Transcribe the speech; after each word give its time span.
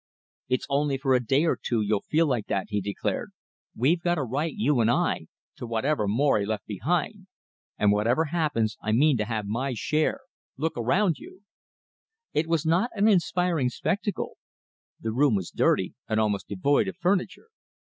"It's 0.49 0.65
only 0.67 0.97
for 0.97 1.13
a 1.13 1.23
day 1.23 1.45
or 1.45 1.55
two 1.55 1.81
you'll 1.83 2.01
feel 2.01 2.25
like 2.25 2.47
that," 2.47 2.69
he 2.69 2.81
declared. 2.81 3.29
"We've 3.75 4.01
got 4.01 4.17
a 4.17 4.23
right, 4.23 4.51
you 4.51 4.79
and 4.79 4.89
I, 4.89 5.27
to 5.57 5.67
whatever 5.67 6.07
Morry 6.07 6.43
left 6.43 6.65
behind, 6.65 7.27
and 7.77 7.91
whatever 7.91 8.25
happens 8.25 8.77
I 8.81 8.93
mean 8.93 9.15
to 9.17 9.25
have 9.25 9.45
my 9.45 9.75
share. 9.75 10.21
Look 10.57 10.73
around 10.75 11.19
you!" 11.19 11.43
It 12.33 12.47
was 12.47 12.65
not 12.65 12.89
an 12.95 13.07
inspiring 13.07 13.69
spectacle. 13.69 14.37
The 14.99 15.11
room 15.11 15.35
was 15.35 15.51
dirty, 15.51 15.93
and 16.09 16.19
almost 16.19 16.47
devoid 16.47 16.87
of 16.87 16.97
furniture. 16.97 17.49